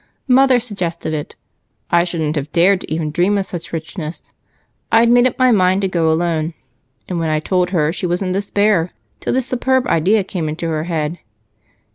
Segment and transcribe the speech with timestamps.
[0.27, 1.35] "Mother suggested it
[1.91, 4.33] I shouldn't have dared even to dream of such richness.
[4.91, 6.55] I'd made up my mind to go alone,
[7.07, 10.69] and when I told her, she was in despair till this superb idea came into
[10.69, 11.19] her head.